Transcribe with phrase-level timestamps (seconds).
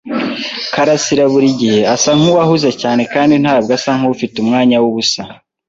[0.73, 5.21] karasira buri gihe asa nkuwahuze cyane kandi ntabwo asa nkufite umwanya wubusa.